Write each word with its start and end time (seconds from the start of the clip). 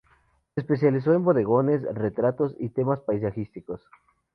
Se 0.55 0.61
especializó 0.61 1.13
en 1.13 1.23
bodegones, 1.23 1.83
retratos 1.93 2.55
y 2.59 2.69
temas 2.69 3.01
paisajísticos. 3.01 3.83